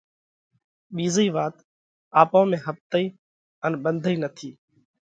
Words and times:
ٻِيزئِي 0.95 1.27
وات 1.35 1.55
آپون 2.21 2.45
۾ 2.53 2.57
ۿپتئِي 2.65 3.05
ان 3.65 3.71
ٻنڌئِي 3.83 4.15
نٿِي، 4.21 4.49